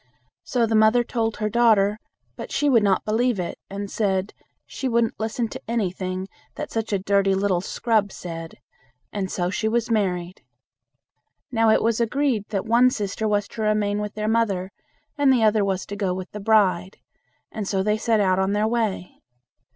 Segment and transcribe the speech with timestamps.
[0.43, 1.99] So the mother told her daughter,
[2.35, 4.33] but she would not believe it, and said,
[4.65, 8.55] "she wouldn't listen to anything that such a dirty little scrub said",
[9.13, 10.41] and so she was married.
[11.51, 14.71] Now, it was agreed that one sister was to remain with their mother
[15.19, 16.97] and the other was to go with the bride,
[17.51, 19.21] and so they set out on their way.